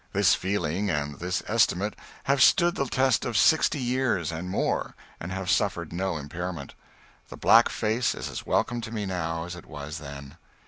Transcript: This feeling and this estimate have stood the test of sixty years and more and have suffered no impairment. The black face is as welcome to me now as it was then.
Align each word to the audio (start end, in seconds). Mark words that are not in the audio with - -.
This 0.13 0.33
feeling 0.33 0.89
and 0.89 1.19
this 1.19 1.43
estimate 1.45 1.95
have 2.23 2.41
stood 2.41 2.73
the 2.73 2.87
test 2.87 3.23
of 3.23 3.37
sixty 3.37 3.77
years 3.77 4.31
and 4.31 4.49
more 4.49 4.95
and 5.19 5.31
have 5.31 5.47
suffered 5.47 5.93
no 5.93 6.17
impairment. 6.17 6.73
The 7.29 7.37
black 7.37 7.69
face 7.69 8.15
is 8.15 8.27
as 8.27 8.43
welcome 8.43 8.81
to 8.81 8.91
me 8.91 9.05
now 9.05 9.45
as 9.45 9.55
it 9.55 9.67
was 9.67 9.99
then. 9.99 10.37